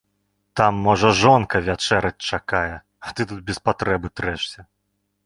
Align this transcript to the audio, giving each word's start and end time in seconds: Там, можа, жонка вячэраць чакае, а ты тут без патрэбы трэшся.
Там, 0.59 0.77
можа, 0.85 1.11
жонка 1.19 1.61
вячэраць 1.67 2.25
чакае, 2.37 2.71
а 3.09 3.13
ты 3.21 3.29
тут 3.33 3.45
без 3.51 3.57
патрэбы 3.69 4.07
трэшся. 4.21 4.67